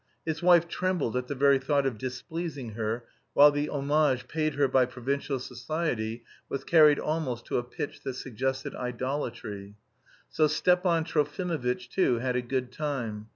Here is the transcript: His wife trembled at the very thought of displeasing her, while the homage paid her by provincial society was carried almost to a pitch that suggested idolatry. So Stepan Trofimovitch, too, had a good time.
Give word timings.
His 0.25 0.41
wife 0.41 0.67
trembled 0.67 1.15
at 1.15 1.27
the 1.27 1.35
very 1.35 1.59
thought 1.59 1.85
of 1.85 1.99
displeasing 1.99 2.71
her, 2.71 3.03
while 3.35 3.51
the 3.51 3.69
homage 3.69 4.27
paid 4.27 4.55
her 4.55 4.67
by 4.67 4.85
provincial 4.87 5.37
society 5.37 6.23
was 6.49 6.63
carried 6.63 6.97
almost 6.97 7.45
to 7.45 7.59
a 7.59 7.63
pitch 7.63 8.01
that 8.01 8.15
suggested 8.15 8.73
idolatry. 8.73 9.75
So 10.27 10.47
Stepan 10.47 11.03
Trofimovitch, 11.03 11.87
too, 11.87 12.17
had 12.17 12.35
a 12.35 12.41
good 12.41 12.71
time. 12.71 13.27